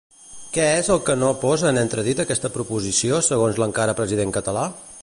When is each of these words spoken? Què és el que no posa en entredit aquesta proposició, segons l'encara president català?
Què 0.55 0.63
és 0.77 0.87
el 0.95 1.01
que 1.09 1.15
no 1.23 1.29
posa 1.43 1.67
en 1.73 1.81
entredit 1.83 2.23
aquesta 2.25 2.53
proposició, 2.57 3.21
segons 3.31 3.63
l'encara 3.65 3.99
president 4.03 4.37
català? 4.41 4.69